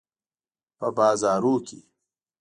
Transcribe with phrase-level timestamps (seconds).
[0.77, 1.79] په بازارونو کې